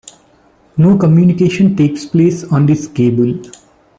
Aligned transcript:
No 0.77 0.97
communication 0.97 1.75
takes 1.75 2.07
place 2.07 2.43
on 2.45 2.65
this 2.65 2.87
cable. 2.87 3.39